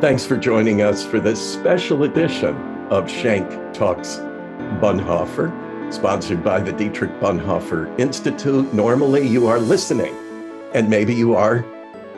[0.00, 2.54] Thanks for joining us for this special edition
[2.88, 4.18] of Shank Talks
[4.78, 8.72] Bonhoeffer, sponsored by the Dietrich Bonhoeffer Institute.
[8.72, 10.14] Normally, you are listening,
[10.72, 11.64] and maybe you are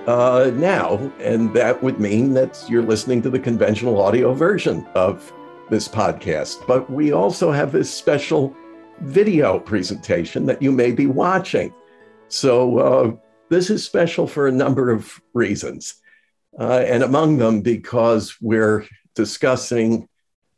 [0.06, 5.32] uh, now, and that would mean that you're listening to the conventional audio version of
[5.70, 6.66] this podcast.
[6.66, 8.54] But we also have this special
[9.00, 11.72] video presentation that you may be watching.
[12.28, 13.16] So, uh,
[13.48, 15.94] this is special for a number of reasons
[16.58, 20.08] uh, and among them because we're discussing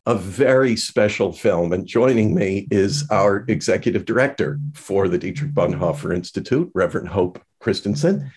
[0.07, 1.73] a very special film.
[1.73, 8.33] And joining me is our executive director for the Dietrich Bonhoeffer Institute, Reverend Hope Christensen.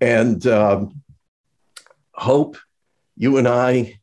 [0.00, 1.02] And um,
[2.12, 2.58] Hope,
[3.16, 3.98] you and I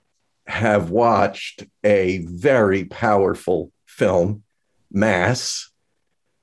[0.48, 4.44] have watched a very powerful film,
[4.92, 5.70] Mass,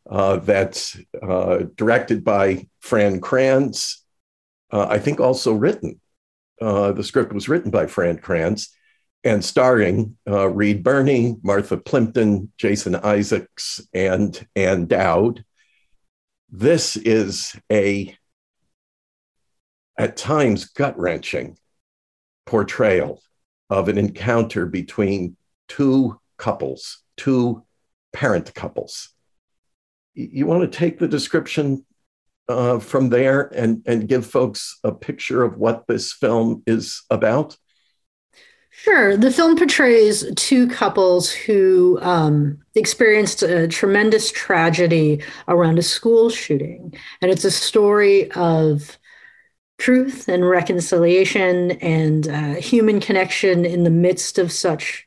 [0.08, 4.04] uh, that's uh, directed by Fran Kranz,
[4.72, 6.00] uh, I think also written
[6.60, 8.74] uh, the script was written by Fran Kranz
[9.24, 15.44] and starring uh, Reed Birney, Martha Plimpton, Jason Isaacs, and Ann Dowd.
[16.50, 18.16] This is a,
[19.98, 21.58] at times, gut wrenching
[22.46, 23.22] portrayal
[23.68, 25.36] of an encounter between
[25.68, 27.62] two couples, two
[28.12, 29.10] parent couples.
[30.14, 31.84] You want to take the description
[32.50, 37.56] uh, from there and, and give folks a picture of what this film is about?
[38.70, 39.16] Sure.
[39.16, 46.94] The film portrays two couples who um, experienced a tremendous tragedy around a school shooting.
[47.20, 48.96] And it's a story of
[49.78, 55.06] truth and reconciliation and uh, human connection in the midst of such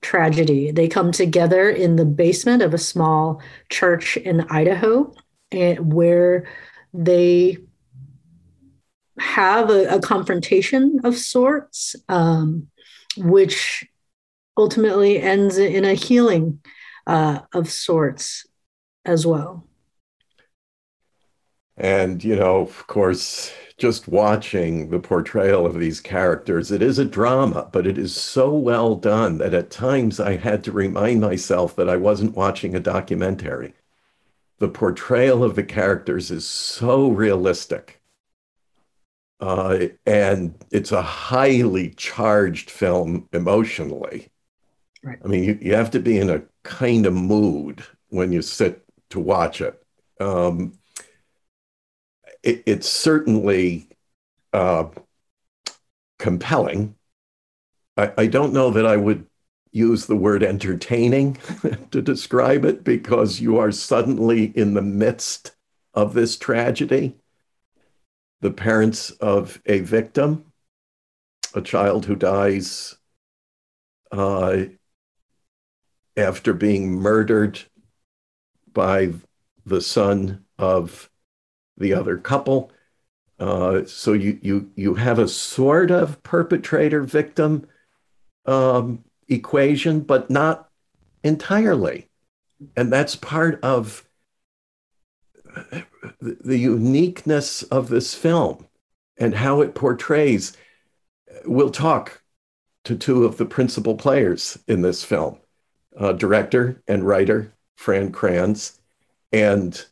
[0.00, 0.70] tragedy.
[0.70, 5.12] They come together in the basement of a small church in Idaho,
[5.50, 6.46] and where
[6.92, 7.58] they
[9.18, 12.68] have a, a confrontation of sorts, um,
[13.16, 13.84] which
[14.56, 16.60] ultimately ends in a healing
[17.06, 18.46] uh, of sorts
[19.04, 19.66] as well.
[21.76, 27.04] And, you know, of course, just watching the portrayal of these characters, it is a
[27.04, 31.76] drama, but it is so well done that at times I had to remind myself
[31.76, 33.74] that I wasn't watching a documentary
[34.58, 38.00] the portrayal of the characters is so realistic.
[39.40, 44.28] Uh, and it's a highly charged film emotionally.
[45.02, 45.18] Right.
[45.24, 48.82] I mean, you, you have to be in a kind of mood when you sit
[49.10, 49.80] to watch it.
[50.20, 50.72] Um,
[52.42, 53.88] it it's certainly
[54.52, 54.86] uh,
[56.18, 56.96] compelling.
[57.96, 59.26] I, I don't know that I would
[59.72, 61.36] use the word entertaining
[61.90, 65.56] to describe it because you are suddenly in the midst
[65.94, 67.16] of this tragedy.
[68.40, 70.52] The parents of a victim,
[71.54, 72.96] a child who dies
[74.12, 74.64] uh,
[76.16, 77.60] after being murdered
[78.72, 79.12] by
[79.66, 81.10] the son of
[81.76, 82.70] the other couple.
[83.38, 87.66] Uh, so you you you have a sort of perpetrator victim
[88.46, 90.68] um, equation, but not
[91.22, 92.08] entirely.
[92.76, 94.04] And that's part of
[96.20, 98.66] the uniqueness of this film
[99.16, 100.56] and how it portrays.
[101.44, 102.22] We'll talk
[102.84, 105.38] to two of the principal players in this film
[105.96, 108.80] uh, director and writer Fran Kranz,
[109.32, 109.84] and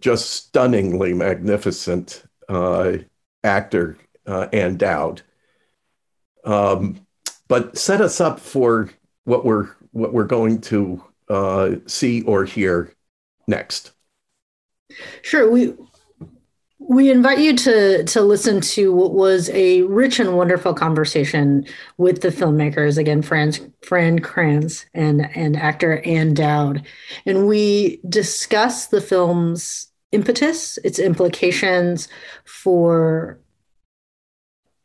[0.00, 2.94] just stunningly magnificent uh,
[3.44, 3.96] actor
[4.26, 5.22] uh, Ann Dowd.
[6.44, 7.06] Um,
[7.52, 8.88] but set us up for
[9.24, 12.94] what we're what we're going to uh, see or hear
[13.46, 13.92] next.
[15.20, 15.74] Sure, we
[16.78, 21.66] we invite you to to listen to what was a rich and wonderful conversation
[21.98, 22.96] with the filmmakers.
[22.96, 23.52] Again, Fran
[23.82, 26.86] Fran Kranz and and actor Ann Dowd,
[27.26, 32.08] and we discuss the film's impetus, its implications
[32.46, 33.38] for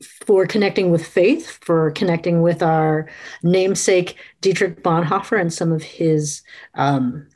[0.01, 3.09] for connecting with faith, for connecting with our
[3.43, 6.43] namesake Dietrich Bonhoeffer and some of his
[6.75, 7.27] um,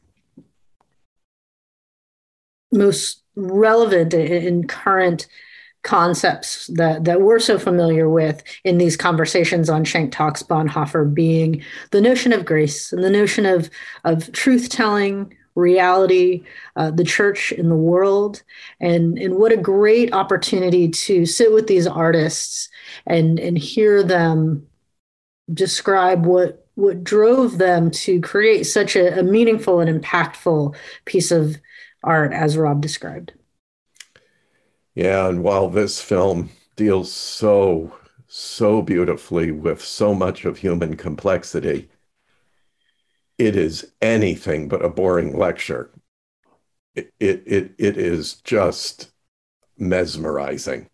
[2.71, 5.27] most relevant and current
[5.83, 11.63] concepts that, that we're so familiar with in these conversations on Shank Talks Bonhoeffer being
[11.89, 13.69] the notion of grace and the notion of,
[14.03, 16.44] of truth telling, reality,
[16.75, 18.44] uh, the church in the world.
[18.80, 22.69] And, and what a great opportunity to sit with these artists
[23.06, 24.68] and, and hear them
[25.53, 30.75] describe what, what drove them to create such a, a meaningful and impactful
[31.06, 31.57] piece of
[32.03, 33.33] art as Rob described.
[34.95, 37.94] Yeah, and while this film deals so
[38.33, 41.89] so beautifully with so much of human complexity.
[43.41, 45.89] It is anything but a boring lecture.
[46.93, 49.09] It, it, it, it is just
[49.79, 50.88] mesmerizing.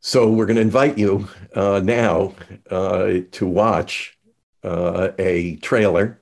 [0.00, 2.34] So we're going to invite you uh, now
[2.70, 4.18] uh, to watch
[4.64, 6.20] uh, a trailer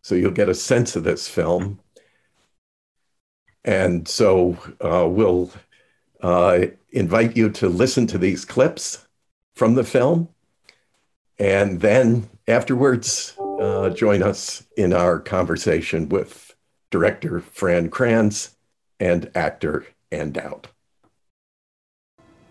[0.00, 1.80] so you'll get a sense of this film.
[3.64, 5.50] And so uh, we'll
[6.20, 9.08] uh, invite you to listen to these clips
[9.56, 10.28] from the film.
[11.36, 16.54] And then afterwards, uh, join us in our conversation with
[16.90, 18.56] director Fran Kranz
[19.00, 20.68] and actor Ann Dowd.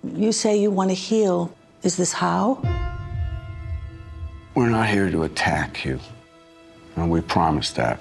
[0.04, 1.56] You say you want to heal.
[1.84, 2.62] Is this how?
[4.56, 6.00] We're not here to attack you.
[6.96, 8.00] And we promise that.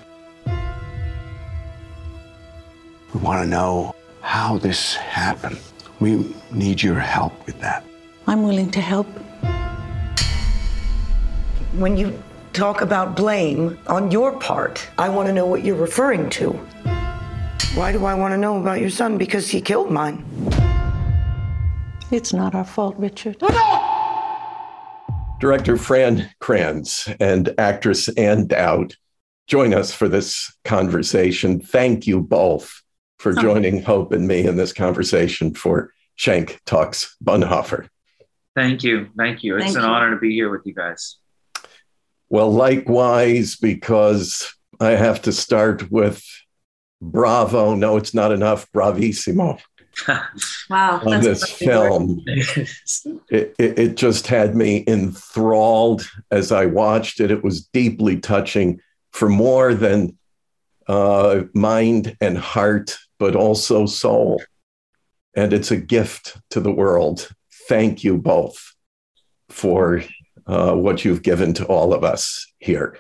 [3.15, 5.59] We want to know how this happened.
[6.01, 7.85] We need your help with that.
[8.27, 9.07] I'm willing to help.
[11.75, 12.21] When you
[12.53, 16.53] talk about blame on your part, I want to know what you're referring to.
[17.75, 19.17] Why do I want to know about your son?
[19.19, 20.25] Because he killed mine.
[22.11, 23.39] It's not our fault, Richard.
[25.39, 28.95] Director Fran Kranz and actress Ann Dowd
[29.47, 31.61] join us for this conversation.
[31.61, 32.83] Thank you both
[33.19, 33.41] for oh.
[33.41, 37.89] joining Hope and me in this conversation for Shank Talks Bonhoeffer.
[38.57, 39.09] Thank you.
[39.17, 39.57] Thank you.
[39.57, 39.89] It's Thank an you.
[39.89, 41.17] honor to be here with you guys.
[42.31, 46.25] Well, likewise, because I have to start with
[47.03, 47.75] bravo.
[47.75, 48.71] No, it's not enough.
[48.73, 49.61] Bravissimo
[50.71, 51.03] Wow.
[51.05, 52.23] on this film.
[52.27, 57.31] It, it, it just had me enthralled as I watched it.
[57.31, 58.81] It was deeply touching
[59.13, 60.17] for more than
[60.87, 64.43] uh, mind and heart, but also soul.
[65.35, 67.29] And it's a gift to the world.
[67.69, 68.75] Thank you both
[69.49, 70.03] for
[70.51, 72.99] uh, what you've given to all of us here.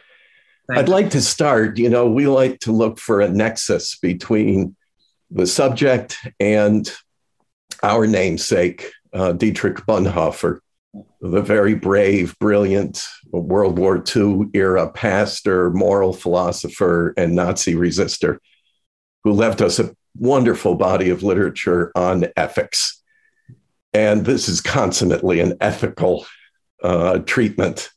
[0.68, 0.94] Thank I'd you.
[0.94, 1.78] like to start.
[1.78, 4.76] You know, we like to look for a nexus between
[5.30, 6.90] the subject and
[7.82, 10.60] our namesake, uh, Dietrich Bonhoeffer,
[11.20, 18.38] the very brave, brilliant World War II era pastor, moral philosopher, and Nazi resistor
[19.24, 23.02] who left us a wonderful body of literature on ethics.
[23.92, 26.26] And this is consummately an ethical
[26.82, 27.90] uh, treatment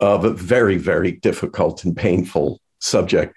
[0.00, 3.34] of a very, very difficult and painful subject.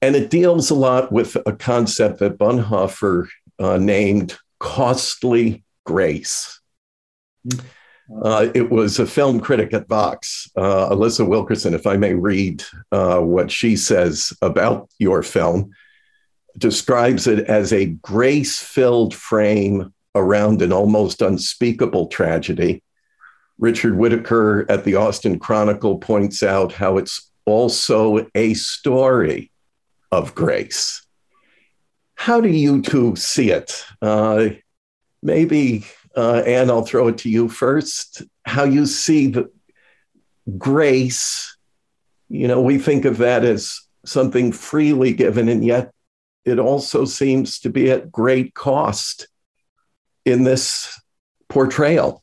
[0.00, 3.28] And it deals a lot with a concept that Bonhoeffer
[3.58, 6.60] uh, named costly grace.
[8.22, 12.62] Uh, it was a film critic at Vox, uh, Alissa Wilkinson, if I may read
[12.90, 15.70] uh, what she says about your film,
[16.58, 22.82] describes it as a grace filled frame around an almost unspeakable tragedy.
[23.62, 29.52] Richard Whitaker at the Austin Chronicle points out how it's also a story
[30.10, 31.06] of grace.
[32.16, 33.84] How do you two see it?
[34.02, 34.48] Uh,
[35.22, 35.86] maybe,
[36.16, 38.24] uh, Ann, I'll throw it to you first.
[38.44, 39.48] How you see the
[40.58, 41.56] grace?
[42.28, 45.92] You know, we think of that as something freely given, and yet
[46.44, 49.28] it also seems to be at great cost
[50.24, 51.00] in this
[51.48, 52.21] portrayal.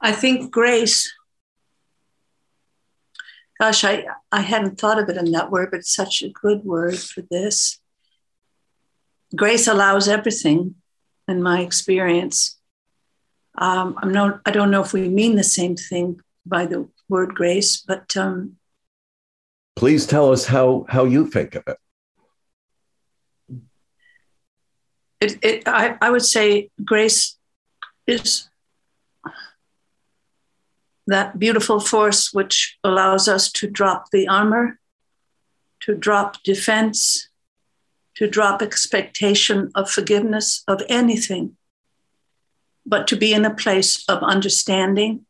[0.00, 1.12] I think grace.
[3.60, 6.64] Gosh, I, I hadn't thought of it in that word, but it's such a good
[6.64, 7.78] word for this.
[9.36, 10.76] Grace allows everything,
[11.28, 12.58] in my experience.
[13.56, 17.34] Um, I'm not, I don't know if we mean the same thing by the word
[17.34, 18.56] grace, but um,
[19.76, 21.76] Please tell us how, how you think of it.
[25.20, 27.36] it, it I, I would say grace
[28.06, 28.49] is
[31.10, 34.78] that beautiful force which allows us to drop the armor,
[35.80, 37.28] to drop defense,
[38.16, 41.56] to drop expectation of forgiveness of anything,
[42.86, 45.26] but to be in a place of understanding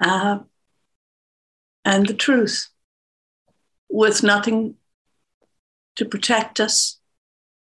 [0.00, 0.38] uh,
[1.84, 2.68] and the truth
[3.88, 4.76] with nothing
[5.96, 6.98] to protect us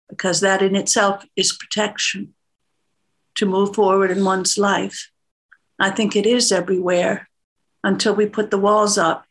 [0.08, 2.34] because that in itself is protection
[3.34, 5.10] to move forward in one's life.
[5.78, 7.28] I think it is everywhere
[7.82, 9.26] until we put the walls up.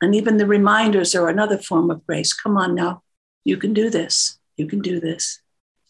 [0.00, 2.32] And even the reminders are another form of grace.
[2.32, 3.02] Come on now,
[3.44, 4.38] you can do this.
[4.56, 5.40] You can do this.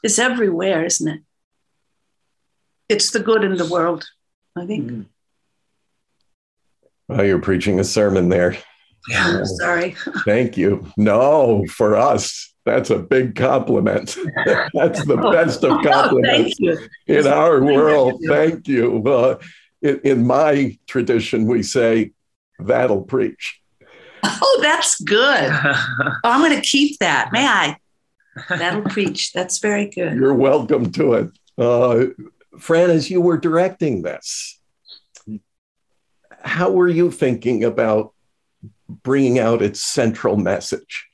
[0.02, 1.20] It's everywhere, isn't it?
[2.88, 4.06] It's the good in the world,
[4.56, 5.06] I think.
[7.08, 8.56] Oh, you're preaching a sermon there.
[9.14, 9.96] I'm sorry.
[10.24, 10.86] Thank you.
[10.96, 14.16] No, for us, That's a big compliment.
[14.74, 16.88] That's the best of Oh, compliments thank you.
[17.18, 18.22] in our world.
[18.26, 19.02] Thank you.
[19.04, 19.38] Uh,
[19.80, 22.12] in, in my tradition, we say,
[22.60, 23.60] that'll preach.
[24.24, 25.50] Oh, that's good.
[25.52, 27.30] Oh, I'm going to keep that.
[27.32, 27.76] May I?
[28.48, 29.32] That'll preach.
[29.32, 30.14] That's very good.
[30.14, 31.30] You're welcome to it.
[31.58, 32.04] Uh,
[32.60, 34.60] Fran, as you were directing this,
[36.40, 38.12] how were you thinking about
[38.88, 41.08] bringing out its central message?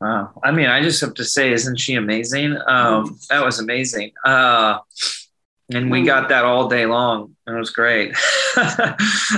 [0.00, 0.38] Wow.
[0.42, 2.56] I mean, I just have to say, isn't she amazing?
[2.66, 4.12] Um, that was amazing.
[4.24, 4.78] Uh,
[5.72, 7.34] and we got that all day long.
[7.46, 8.14] It was great.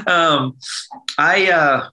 [0.07, 0.57] um,
[1.17, 1.89] I, uh,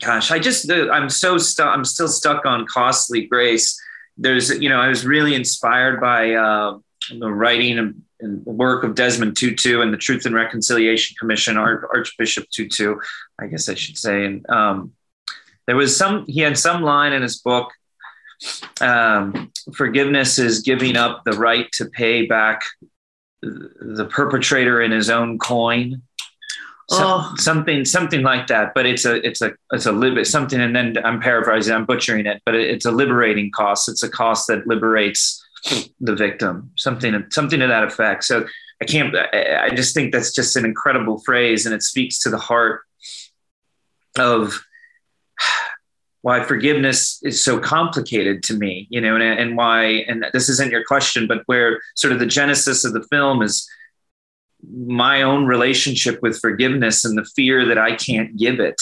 [0.00, 1.74] gosh, I just, I'm so stuck.
[1.74, 3.78] I'm still stuck on Costly Grace.
[4.16, 6.78] There's, you know, I was really inspired by uh,
[7.10, 11.84] the writing and, and work of Desmond Tutu and the Truth and Reconciliation Commission, Arch-
[11.92, 12.96] Archbishop Tutu,
[13.38, 14.24] I guess I should say.
[14.24, 14.92] And um,
[15.70, 17.70] there was some, he had some line in his book
[18.80, 22.62] um, forgiveness is giving up the right to pay back
[23.40, 26.02] the perpetrator in his own coin.
[26.90, 27.34] So- Oh.
[27.38, 28.74] something, something like that.
[28.74, 30.60] But it's a, it's a, it's a lib- something.
[30.60, 33.88] And then I'm paraphrasing, I'm butchering it, but it, it's a liberating cost.
[33.88, 35.40] It's a cost that liberates
[36.00, 36.72] the victim.
[36.76, 38.24] Something, something to that effect.
[38.24, 38.44] So
[38.82, 39.14] I can't.
[39.16, 42.80] I, I just think that's just an incredible phrase, and it speaks to the heart
[44.18, 44.60] of
[46.22, 50.70] why forgiveness is so complicated to me, you know, and, and why, and this isn't
[50.70, 53.68] your question, but where sort of the genesis of the film is
[54.62, 58.80] my own relationship with forgiveness and the fear that I can't give it.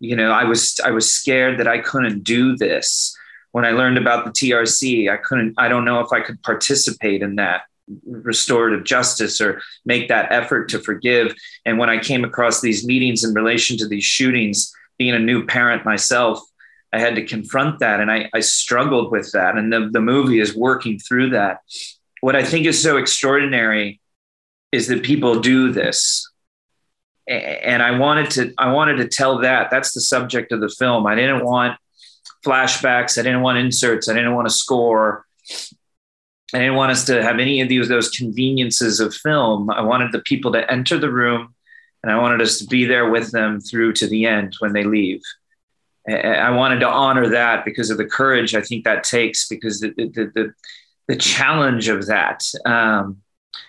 [0.00, 3.16] You know, I was I was scared that I couldn't do this.
[3.52, 7.22] When I learned about the TRC, I couldn't I don't know if I could participate
[7.22, 7.62] in that
[8.06, 11.34] restorative justice or make that effort to forgive.
[11.66, 15.46] And when I came across these meetings in relation to these shootings, being a new
[15.46, 16.40] parent myself,
[16.92, 19.56] I had to confront that and I, I struggled with that.
[19.56, 21.60] And the, the movie is working through that.
[22.20, 24.00] What I think is so extraordinary
[24.70, 26.30] is that people do this.
[27.26, 29.70] And I wanted to I wanted to tell that.
[29.70, 31.06] That's the subject of the film.
[31.06, 31.78] I didn't want
[32.44, 33.18] flashbacks.
[33.18, 34.08] I didn't want inserts.
[34.08, 35.24] I didn't want a score.
[36.52, 39.70] I didn't want us to have any of these those conveniences of film.
[39.70, 41.53] I wanted the people to enter the room
[42.04, 44.84] and I wanted us to be there with them through to the end when they
[44.84, 45.22] leave.
[46.06, 49.94] I wanted to honor that because of the courage I think that takes, because the
[49.96, 50.54] the the,
[51.08, 53.22] the challenge of that, um,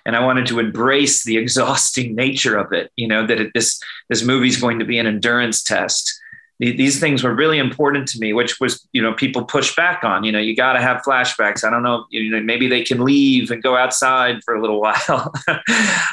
[0.05, 2.91] and I wanted to embrace the exhausting nature of it.
[2.97, 6.13] You know that it, this this movie is going to be an endurance test.
[6.59, 10.25] These things were really important to me, which was you know people push back on.
[10.25, 11.63] You know you got to have flashbacks.
[11.63, 14.81] I don't know, you know maybe they can leave and go outside for a little
[14.85, 15.33] while.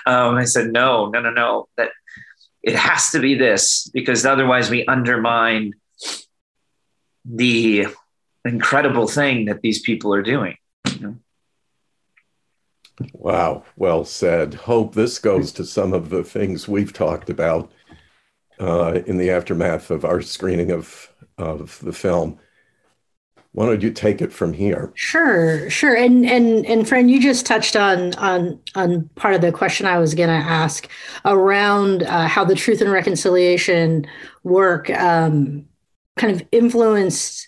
[0.06, 1.66] um, I said no, no, no, no.
[1.76, 1.90] That
[2.62, 5.72] it has to be this because otherwise we undermine
[7.24, 7.86] the
[8.44, 10.56] incredible thing that these people are doing.
[13.12, 14.54] Wow, well said.
[14.54, 17.72] Hope this goes to some of the things we've talked about
[18.60, 22.38] uh, in the aftermath of our screening of of the film.
[23.54, 24.92] Why don't you take it from here?
[24.94, 25.94] Sure, sure.
[25.94, 29.98] And and and Fran, you just touched on on on part of the question I
[29.98, 30.88] was going to ask
[31.26, 34.06] around uh, how the truth and reconciliation
[34.42, 35.66] work um,
[36.16, 37.46] kind of influenced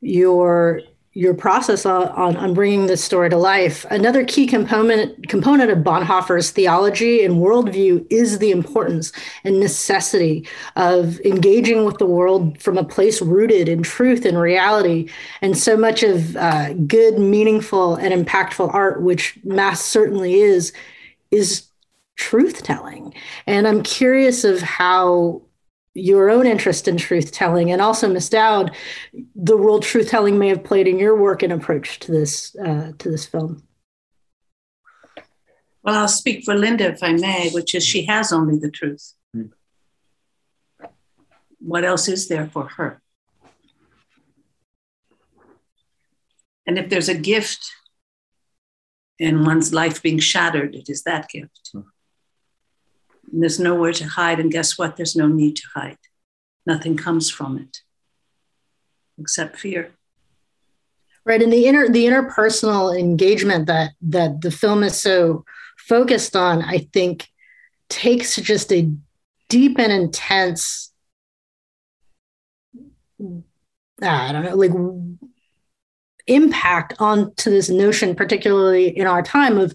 [0.00, 0.80] your
[1.16, 3.86] your process on, on bringing this story to life.
[3.88, 10.46] Another key component component of Bonhoeffer's theology and worldview is the importance and necessity
[10.76, 15.08] of engaging with the world from a place rooted in truth and reality.
[15.40, 20.74] And so much of uh, good, meaningful, and impactful art, which mass certainly is,
[21.30, 21.66] is
[22.16, 23.14] truth telling.
[23.46, 25.45] And I'm curious of how
[25.96, 28.76] your own interest in truth telling and also Miss Dowd,
[29.34, 32.92] the role truth telling may have played in your work and approach to this uh,
[32.98, 33.62] to this film.
[35.82, 39.12] Well, I'll speak for Linda, if I may, which is she has only the truth.
[39.32, 39.46] Hmm.
[41.60, 43.00] What else is there for her?
[46.66, 47.70] And if there's a gift
[49.18, 51.70] in one's life being shattered, it is that gift.
[51.72, 51.80] Hmm.
[53.36, 54.40] And there's nowhere to hide.
[54.40, 54.96] And guess what?
[54.96, 55.98] There's no need to hide.
[56.64, 57.82] Nothing comes from it
[59.18, 59.90] except fear.
[61.26, 65.44] Right, and the inner the interpersonal engagement that that the film is so
[65.76, 67.28] focused on, I think,
[67.90, 68.90] takes just a
[69.50, 70.94] deep and intense.
[74.00, 74.72] I don't know, like
[76.26, 79.74] impact onto this notion, particularly in our time of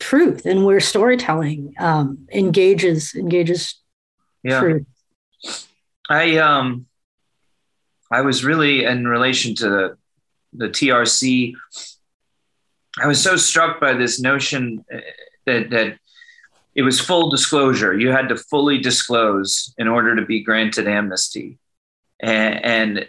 [0.00, 3.76] truth and where storytelling um, engages engages
[4.42, 4.60] Yeah.
[4.60, 4.86] truth.
[6.08, 6.86] I um
[8.10, 9.96] I was really in relation to the,
[10.52, 11.54] the TRC.
[13.00, 14.98] I was so struck by this notion uh,
[15.46, 15.98] that that
[16.74, 17.96] it was full disclosure.
[17.96, 21.58] You had to fully disclose in order to be granted amnesty,
[22.20, 23.08] and, and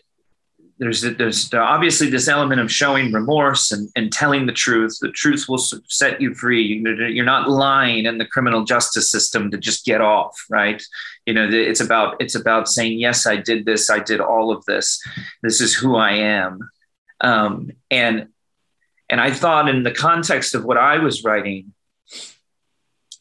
[0.81, 4.97] there's there's obviously this element of showing remorse and, and telling the truth.
[5.00, 6.81] The truth will set you free.
[7.13, 10.81] You're not lying in the criminal justice system to just get off, right?
[11.27, 14.65] You know, it's about it's about saying yes, I did this, I did all of
[14.65, 15.00] this.
[15.43, 16.67] This is who I am,
[17.21, 18.29] um, and
[19.07, 21.73] and I thought in the context of what I was writing,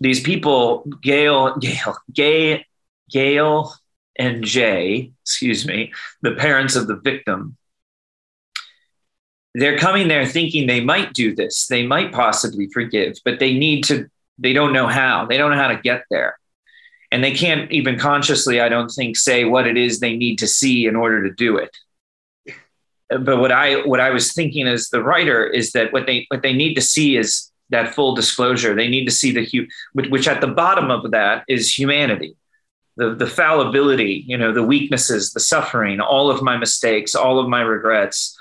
[0.01, 2.61] these people, Gail, Gail, Gail,
[3.11, 3.75] Gail
[4.21, 7.57] and Jay, excuse me, the parents of the victim,
[9.55, 13.83] they're coming there thinking they might do this, they might possibly forgive, but they need
[13.85, 14.09] to,
[14.39, 16.39] they don't know how, they don't know how to get there.
[17.11, 20.47] And they can't even consciously, I don't think, say what it is they need to
[20.47, 21.75] see in order to do it.
[23.09, 26.43] But what I what I was thinking as the writer is that what they what
[26.43, 28.77] they need to see is that full disclosure.
[28.77, 32.37] They need to see the which, which at the bottom of that is humanity
[32.97, 37.49] the, the fallibility, you know, the weaknesses, the suffering, all of my mistakes, all of
[37.49, 38.37] my regrets,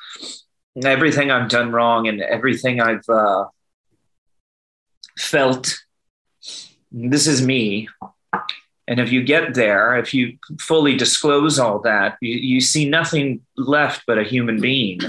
[0.83, 3.45] everything I've done wrong and everything I've uh,
[5.17, 5.79] felt.
[6.91, 7.89] This is me.
[8.87, 13.41] And if you get there, if you fully disclose all that, you, you see nothing
[13.55, 14.99] left but a human being,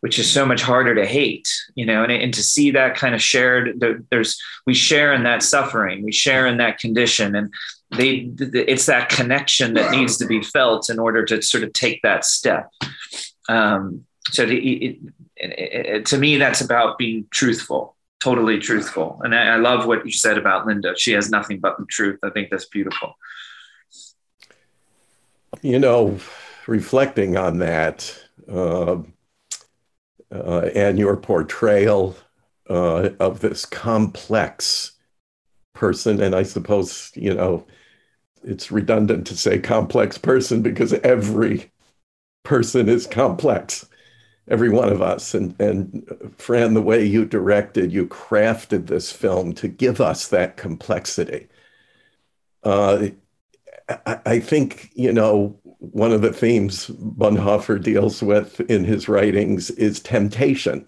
[0.00, 3.14] which is so much harder to hate, you know, and, and to see that kind
[3.14, 7.34] of shared, there's, we share in that suffering, we share in that condition.
[7.34, 7.52] And
[7.96, 12.02] they it's that connection that needs to be felt in order to sort of take
[12.02, 12.70] that step.
[13.48, 14.98] Um, so it, it,
[15.36, 19.20] it, to me that's about being truthful totally truthful.
[19.22, 20.92] And I, I, love what you said about linda.
[20.96, 22.18] She has nothing but the truth.
[22.24, 23.16] I think that's beautiful.
[25.62, 26.18] You know
[26.68, 28.14] reflecting on that
[28.52, 28.98] uh,
[30.30, 32.14] uh, and your portrayal
[32.68, 34.92] uh, of this complex
[35.72, 37.64] person and i suppose you know
[38.44, 41.70] it's redundant to say complex person because every
[42.44, 43.86] person is complex
[44.48, 49.52] every one of us and and fran the way you directed you crafted this film
[49.52, 51.46] to give us that complexity
[52.64, 53.08] uh,
[54.06, 59.70] I, I think you know one of the themes Bonhoeffer deals with in his writings
[59.70, 60.86] is temptation.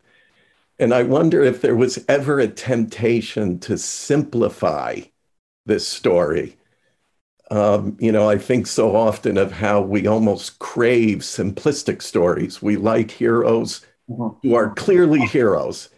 [0.79, 5.01] And I wonder if there was ever a temptation to simplify
[5.67, 6.57] this story
[7.51, 12.63] um, you know, I think so often of how we almost crave simplistic stories.
[12.63, 14.37] We like heroes mm-hmm.
[14.47, 15.89] who are clearly heroes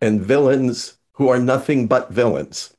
[0.00, 2.74] and villains who are nothing but villains.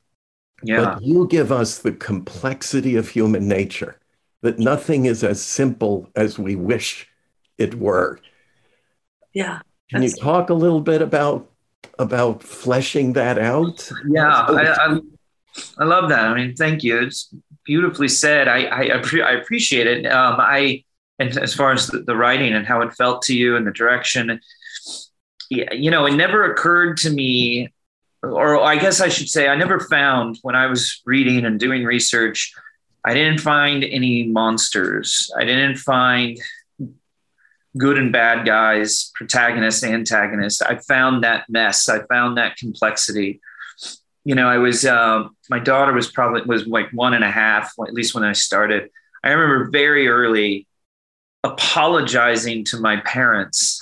[0.63, 0.96] Yeah.
[0.96, 4.00] But you give us the complexity of human nature,
[4.41, 7.08] that nothing is as simple as we wish
[7.58, 8.19] it were.
[9.34, 9.60] Yeah.
[9.91, 11.50] Can you talk a little bit about
[12.00, 13.91] about fleshing that out?
[14.10, 15.00] Yeah, I, I,
[15.77, 16.27] I love that.
[16.27, 16.99] I mean, thank you.
[16.99, 17.33] It's
[17.65, 18.47] beautifully said.
[18.47, 20.05] I I, I appreciate it.
[20.05, 20.83] Um, I
[21.19, 23.71] and as far as the, the, writing and how it felt to you and the
[23.71, 24.39] direction,
[25.49, 27.71] yeah, you know, it never occurred to me,
[28.23, 31.83] or I guess I should say, I never found when I was reading and doing
[31.83, 32.53] research,
[33.05, 35.31] I didn't find any monsters.
[35.37, 36.39] I didn't find
[37.77, 40.61] good and bad guys, protagonists, antagonists.
[40.61, 41.89] I found that mess.
[41.89, 43.41] I found that complexity
[44.25, 47.73] you know, I was uh, my daughter was probably was like one and a half,
[47.86, 48.89] at least when I started.
[49.23, 50.67] I remember very early
[51.43, 53.79] apologizing to my parents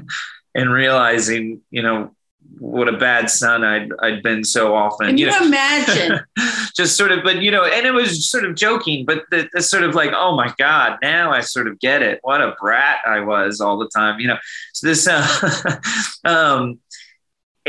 [0.54, 2.10] and realizing, you know,
[2.58, 5.06] what a bad son I'd I'd been so often.
[5.08, 5.46] Can you, you know?
[5.46, 6.20] imagine?
[6.74, 9.62] just sort of, but you know, and it was sort of joking, but the, the,
[9.62, 12.20] sort of like, oh my God, now I sort of get it.
[12.22, 14.38] What a brat I was all the time, you know.
[14.74, 15.80] So this, uh,
[16.24, 16.78] um,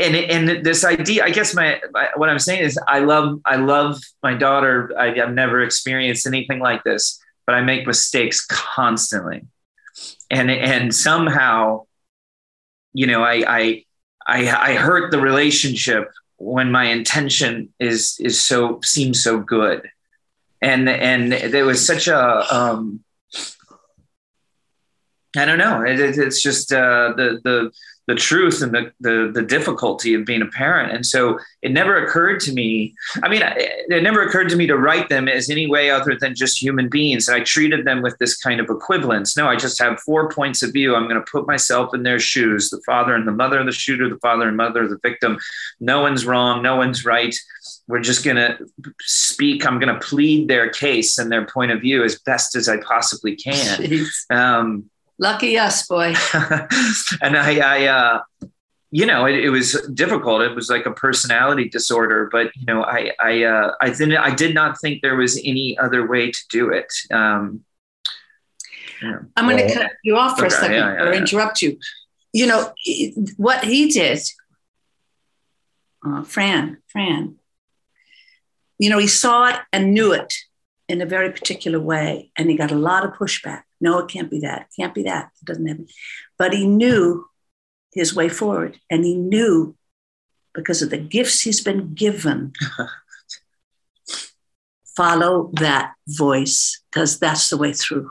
[0.00, 3.56] and and this idea i guess my, my, what i'm saying is i love i
[3.56, 4.92] love my daughter.
[4.98, 9.42] I, have never experienced anything like this but i make mistakes constantly.
[10.30, 11.86] And and somehow
[12.92, 13.84] you know i i
[14.26, 19.90] i, I hurt the relationship when my intention is is so seems so good.
[20.62, 23.04] And and there was such a um
[25.36, 25.82] I don't know.
[25.82, 27.70] It, it, it's just uh, the the
[28.10, 30.90] the truth and the, the, the difficulty of being a parent.
[30.92, 32.92] And so it never occurred to me.
[33.22, 36.34] I mean, it never occurred to me to write them as any way other than
[36.34, 37.28] just human beings.
[37.28, 39.36] And I treated them with this kind of equivalence.
[39.36, 40.96] No, I just have four points of view.
[40.96, 43.72] I'm going to put myself in their shoes: the father and the mother of the
[43.72, 45.38] shooter, the father and mother of the victim.
[45.78, 46.64] No one's wrong.
[46.64, 47.34] No one's right.
[47.86, 48.58] We're just going to
[49.02, 49.64] speak.
[49.64, 52.78] I'm going to plead their case and their point of view as best as I
[52.78, 54.06] possibly can.
[54.30, 56.14] Um, Lucky us, boy.
[57.20, 58.20] and I, I uh,
[58.90, 60.40] you know, it, it, was difficult.
[60.40, 64.34] It was like a personality disorder, but you know, I, I, uh, I didn't, I
[64.34, 66.90] did not think there was any other way to do it.
[67.12, 67.64] Um,
[69.02, 69.18] yeah.
[69.36, 71.78] I'm going to cut you off for okay, a second yeah, yeah, or interrupt you.
[72.32, 72.72] You know
[73.36, 74.20] what he did,
[76.06, 77.36] uh, Fran, Fran.
[78.78, 80.34] You know, he saw it and knew it
[80.88, 83.62] in a very particular way, and he got a lot of pushback.
[83.80, 84.62] No, it can't be that.
[84.62, 85.30] It can't be that.
[85.40, 85.80] It doesn't have.
[86.38, 87.26] But he knew
[87.92, 88.78] his way forward.
[88.90, 89.76] And he knew
[90.54, 92.52] because of the gifts he's been given,
[94.96, 98.10] follow that voice because that's the way through.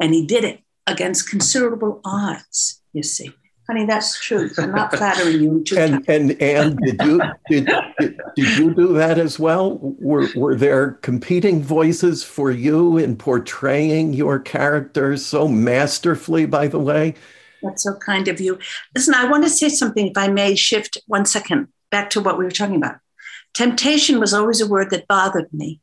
[0.00, 3.32] And he did it against considerable odds, you see.
[3.68, 4.50] Honey, that's true.
[4.58, 5.64] I'm not flattering you.
[5.76, 7.66] and and and did you did,
[7.98, 9.78] did, did you do that as well?
[9.80, 16.44] Were were there competing voices for you in portraying your characters so masterfully?
[16.44, 17.14] By the way,
[17.62, 18.58] that's so kind of you.
[18.94, 22.38] Listen, I want to say something, if I may shift one second back to what
[22.38, 22.96] we were talking about.
[23.54, 25.80] Temptation was always a word that bothered me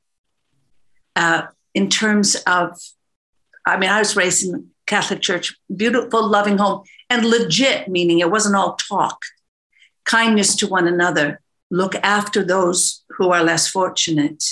[1.15, 2.78] uh, in terms of,
[3.65, 8.32] I mean, I was raised in Catholic Church, beautiful, loving home, and legit, meaning it
[8.32, 9.21] wasn't all talk.
[10.04, 14.43] Kindness to one another, look after those who are less fortunate,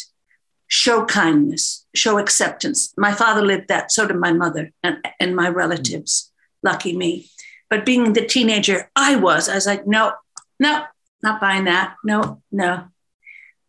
[0.67, 2.93] show kindness, show acceptance.
[2.97, 7.29] My father lived that, so did my mother and, and my relatives lucky me.
[7.69, 10.13] But being the teenager I was, I was like, no,
[10.59, 10.83] no,
[11.23, 11.95] not buying that.
[12.03, 12.85] No, no.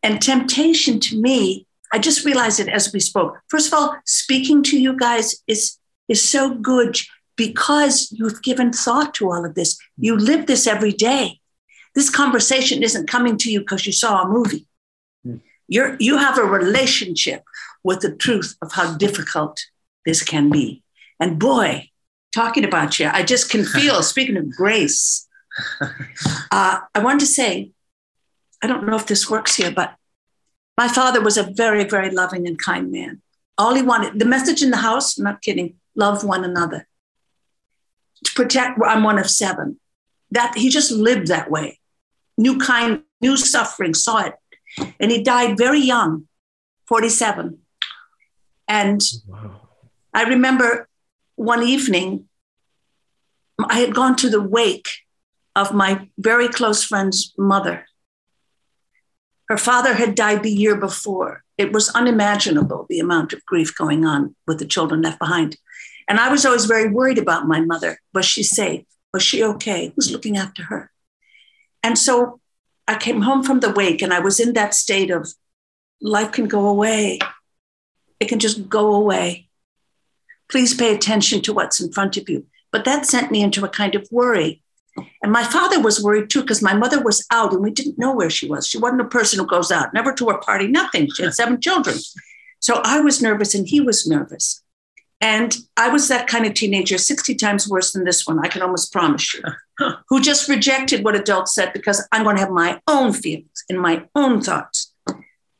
[0.02, 3.38] And temptation to me, I just realized it as we spoke.
[3.48, 5.77] First of all, speaking to you guys is
[6.08, 6.98] is so good
[7.36, 9.78] because you've given thought to all of this.
[9.96, 11.40] You live this every day.
[11.94, 14.66] This conversation isn't coming to you because you saw a movie.
[15.26, 15.40] Mm.
[15.68, 17.42] You're you have a relationship
[17.84, 19.60] with the truth of how difficult
[20.04, 20.82] this can be.
[21.20, 21.90] And boy,
[22.32, 23.08] talking about you.
[23.12, 25.26] I just can feel, speaking of grace,
[25.80, 27.72] uh, I wanted to say,
[28.62, 29.94] I don't know if this works here, but
[30.76, 33.22] my father was a very, very loving and kind man.
[33.56, 36.88] All he wanted, the message in the house, I'm not kidding, love one another.
[38.24, 39.78] To protect, I'm one of seven.
[40.30, 41.80] That he just lived that way.
[42.38, 44.34] Knew kind, knew suffering, saw it.
[45.00, 46.28] And he died very young,
[46.86, 47.58] 47.
[48.68, 49.60] And wow.
[50.14, 50.88] I remember
[51.36, 52.28] one evening,
[53.68, 54.88] I had gone to the wake
[55.56, 57.86] of my very close friend's mother.
[59.48, 61.42] Her father had died the year before.
[61.56, 65.56] It was unimaginable the amount of grief going on with the children left behind.
[66.08, 67.98] And I was always very worried about my mother.
[68.14, 68.84] Was she safe?
[69.12, 69.92] Was she okay?
[69.94, 70.90] Who's looking after her?
[71.82, 72.40] And so
[72.86, 75.32] I came home from the wake and I was in that state of
[76.00, 77.18] life can go away.
[78.20, 79.48] It can just go away.
[80.50, 82.46] Please pay attention to what's in front of you.
[82.72, 84.62] But that sent me into a kind of worry.
[85.22, 88.14] And my father was worried too because my mother was out and we didn't know
[88.14, 88.66] where she was.
[88.66, 91.08] She wasn't a person who goes out, never to a party, nothing.
[91.14, 91.96] She had seven children.
[92.60, 94.62] So I was nervous and he was nervous.
[95.20, 98.62] And I was that kind of teenager, 60 times worse than this one, I can
[98.62, 99.42] almost promise you,
[100.08, 103.80] who just rejected what adults said because I'm going to have my own feelings and
[103.80, 104.92] my own thoughts.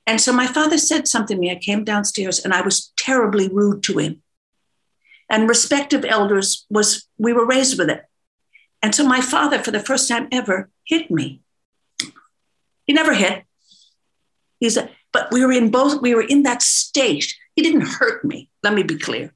[0.06, 1.50] And so my father said something to me.
[1.50, 4.22] I came downstairs and I was terribly rude to him.
[5.28, 8.04] And respect of elders was we were raised with it.
[8.80, 11.42] And so my father for the first time ever hit me.
[12.84, 13.44] He never hit.
[14.60, 17.34] He's a but we were in both we were in that state.
[17.54, 19.34] He didn't hurt me let me be clear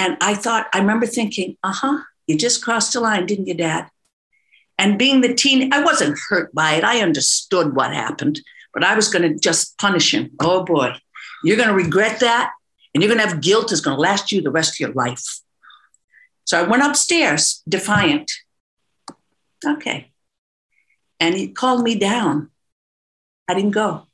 [0.00, 3.88] and i thought i remember thinking uh-huh you just crossed the line didn't you dad
[4.78, 8.40] and being the teen i wasn't hurt by it i understood what happened
[8.74, 10.90] but i was going to just punish him oh boy
[11.44, 12.52] you're going to regret that
[12.94, 14.92] and you're going to have guilt that's going to last you the rest of your
[14.92, 15.40] life.
[16.44, 18.30] So I went upstairs, defiant.
[19.66, 20.10] Okay.
[21.20, 22.50] And he called me down.
[23.48, 24.06] I didn't go.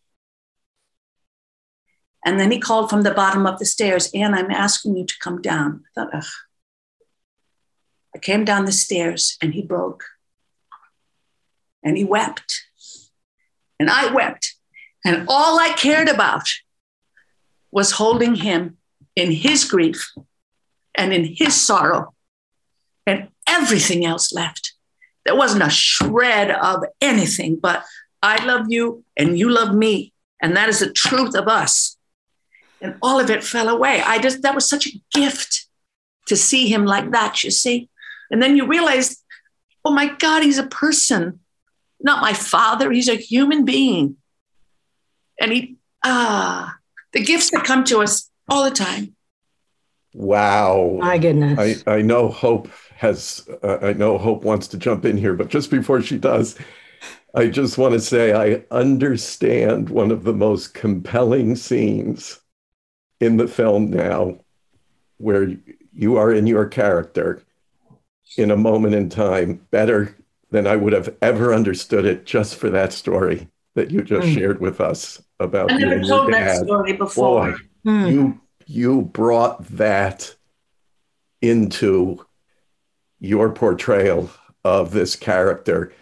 [2.26, 5.14] And then he called from the bottom of the stairs, and I'm asking you to
[5.20, 5.84] come down.
[5.96, 6.24] I thought, ugh.
[8.14, 10.02] I came down the stairs and he broke.
[11.84, 12.64] And he wept.
[13.78, 14.54] And I wept.
[15.04, 16.48] And all I cared about
[17.70, 18.78] was holding him
[19.14, 20.12] in his grief
[20.96, 22.14] and in his sorrow,
[23.06, 24.72] and everything else left.
[25.24, 27.84] There wasn't a shred of anything but
[28.22, 30.12] I love you and you love me.
[30.42, 31.95] And that is the truth of us.
[32.80, 34.02] And all of it fell away.
[34.02, 35.66] I just, that was such a gift
[36.26, 37.88] to see him like that, you see.
[38.30, 39.22] And then you realize,
[39.84, 41.40] oh my God, he's a person,
[42.00, 42.90] not my father.
[42.90, 44.16] He's a human being.
[45.40, 46.76] And he, ah,
[47.12, 49.14] the gifts that come to us all the time.
[50.12, 50.98] Wow.
[51.00, 51.84] My goodness.
[51.86, 55.48] I, I know Hope has, uh, I know Hope wants to jump in here, but
[55.48, 56.58] just before she does,
[57.34, 62.40] I just want to say I understand one of the most compelling scenes
[63.20, 64.38] in the film now
[65.18, 65.56] where
[65.92, 67.42] you are in your character
[68.36, 70.16] in a moment in time better
[70.50, 74.34] than I would have ever understood it just for that story that you just mm.
[74.34, 77.52] shared with us about I never told that story before.
[77.52, 78.12] Boy, mm.
[78.12, 80.34] You you brought that
[81.40, 82.24] into
[83.20, 84.30] your portrayal
[84.64, 85.92] of this character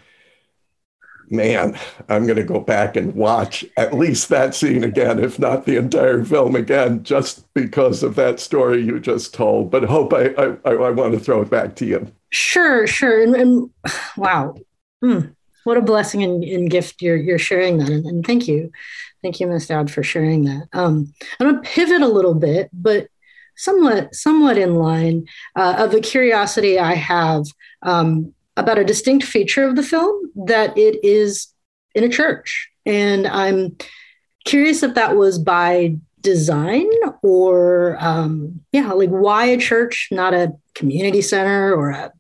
[1.30, 5.66] man, I'm going to go back and watch at least that scene again, if not
[5.66, 9.70] the entire film again, just because of that story you just told.
[9.70, 12.12] But Hope, I I, I want to throw it back to you.
[12.30, 13.70] Sure, sure, and, and
[14.16, 14.56] wow,
[15.00, 15.20] hmm.
[15.64, 18.72] what a blessing and, and, gift you're you're sharing that, and, and thank you,
[19.22, 20.68] thank you, Miss Dowd, for sharing that.
[20.72, 23.08] Um, I'm going to pivot a little bit, but
[23.56, 27.44] somewhat somewhat in line uh, of a curiosity I have.
[27.82, 31.48] Um, about a distinct feature of the film that it is
[31.94, 32.70] in a church.
[32.86, 33.76] And I'm
[34.44, 36.88] curious if that was by design
[37.22, 42.12] or, um, yeah, like why a church, not a community center or a,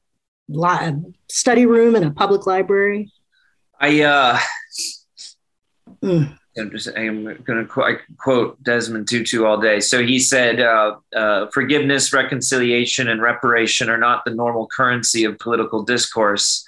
[0.52, 0.94] a
[1.28, 3.10] study room in a public library?
[3.80, 4.38] I, uh,
[6.02, 6.38] mm.
[6.56, 9.80] I'm just I'm going to quote, Desmond Tutu all day.
[9.80, 15.38] So he said, uh, uh, "Forgiveness, reconciliation, and reparation are not the normal currency of
[15.38, 16.66] political discourse,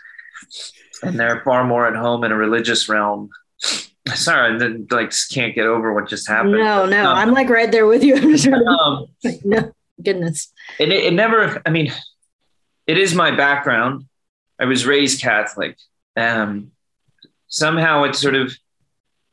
[1.03, 3.31] and they're far more at home in a religious realm."
[4.15, 6.53] Sorry, I didn't, like can't get over what just happened.
[6.53, 8.17] No, no, um, I'm like right there with you.
[8.55, 9.07] um,
[9.45, 9.73] no,
[10.03, 10.53] goodness.
[10.81, 11.63] And it, it never.
[11.65, 11.93] I mean,
[12.87, 14.07] it is my background.
[14.59, 15.77] I was raised Catholic.
[16.17, 16.73] Um,
[17.49, 18.57] somehow it sort of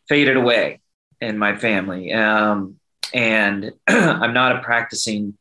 [0.07, 0.81] faded away
[1.21, 2.11] in my family.
[2.13, 2.79] Um,
[3.13, 5.37] and I'm not a practicing,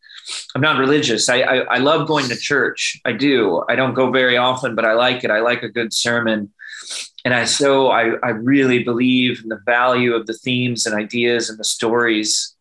[0.54, 1.28] I'm not religious.
[1.28, 3.00] I, I, I, love going to church.
[3.04, 3.64] I do.
[3.68, 5.30] I don't go very often, but I like it.
[5.30, 6.52] I like a good sermon.
[7.24, 11.48] And I so I, I really believe in the value of the themes and ideas
[11.48, 12.56] and the stories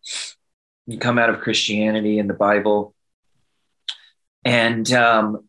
[0.88, 2.94] that come out of Christianity and the Bible.
[4.44, 5.48] And um,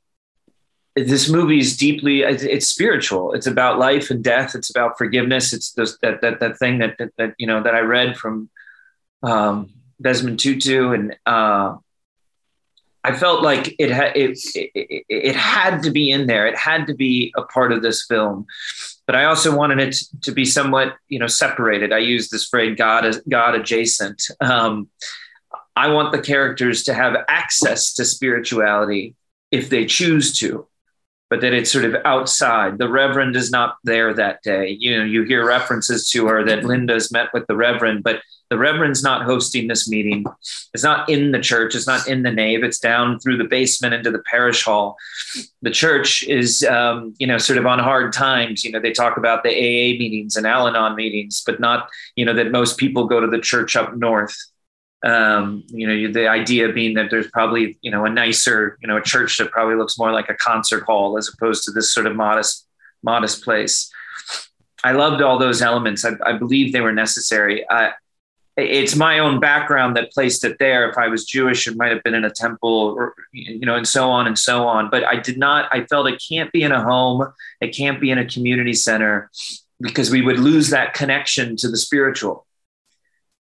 [0.94, 3.32] this movie is deeply it's spiritual.
[3.32, 4.54] It's about life and death.
[4.54, 5.52] It's about forgiveness.
[5.52, 8.50] It's this, that, that that thing that, that, that you know that i read from
[9.22, 10.90] um, desmond tutu.
[10.90, 11.76] And uh,
[13.04, 16.46] i felt like it had it, it, it had to be in there.
[16.46, 18.46] It had to be a part of this film.
[19.06, 21.92] But i also wanted it to be somewhat you know separated.
[21.92, 24.22] I use this phrase god god adjacent.
[24.40, 24.90] Um,
[25.74, 29.14] i want the characters to have access to spirituality
[29.50, 30.66] if they choose to
[31.32, 32.76] but that it's sort of outside.
[32.76, 34.76] The Reverend is not there that day.
[34.78, 38.58] You know, you hear references to her that Linda's met with the Reverend, but the
[38.58, 40.26] Reverend's not hosting this meeting.
[40.74, 41.74] It's not in the church.
[41.74, 42.62] It's not in the nave.
[42.62, 44.98] It's down through the basement into the parish hall.
[45.62, 48.62] The church is, um, you know, sort of on hard times.
[48.62, 52.26] You know, they talk about the AA meetings and Al Anon meetings, but not, you
[52.26, 54.36] know, that most people go to the church up north
[55.04, 58.96] um, you know, the idea being that there's probably, you know, a nicer, you know,
[58.96, 62.06] a church that probably looks more like a concert hall as opposed to this sort
[62.06, 62.66] of modest,
[63.02, 63.90] modest place.
[64.84, 66.04] I loved all those elements.
[66.04, 67.68] I, I believe they were necessary.
[67.68, 67.92] I,
[68.56, 70.88] it's my own background that placed it there.
[70.88, 73.88] If I was Jewish, it might have been in a temple, or you know, and
[73.88, 74.90] so on and so on.
[74.90, 75.68] But I did not.
[75.72, 77.26] I felt it can't be in a home.
[77.62, 79.30] It can't be in a community center
[79.80, 82.46] because we would lose that connection to the spiritual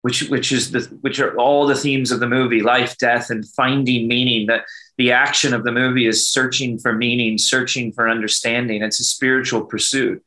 [0.06, 3.44] which which is the which are all the themes of the movie life death and
[3.44, 4.46] finding meaning.
[4.46, 4.66] That
[5.00, 8.84] the action of the movie is searching for meaning searching for understanding.
[8.84, 10.24] It's a spiritual pursuit.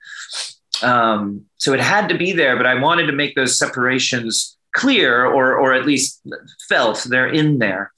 [0.82, 5.24] Um, so it had to be there but i wanted to make those separations clear
[5.24, 6.26] or or at least
[6.68, 7.92] felt they're in there.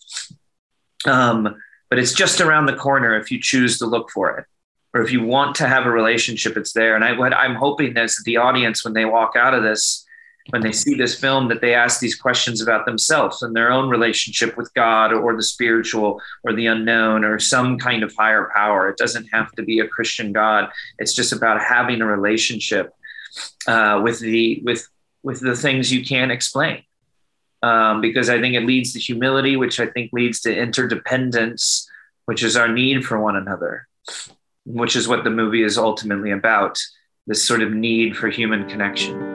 [1.06, 1.56] Um,
[1.88, 4.44] but it's just around the corner if you choose to look for it
[4.92, 6.94] or if you want to have a relationship it's there.
[6.94, 10.04] And I, what i'm hoping is that the audience when they walk out of this
[10.48, 13.88] when they see this film that they ask these questions about themselves and their own
[13.88, 18.88] relationship with God or the spiritual or the unknown or some kind of higher power.
[18.88, 20.70] It doesn't have to be a Christian God.
[20.98, 22.92] It's just about having a relationship
[23.66, 24.88] uh, with the with
[25.22, 26.82] with the things you can't explain.
[27.62, 31.86] Um, because I think it leads to humility, which I think leads to interdependence,
[32.24, 33.86] which is our need for one another,
[34.64, 36.78] which is what the movie is ultimately about
[37.26, 39.29] this sort of need for human connection.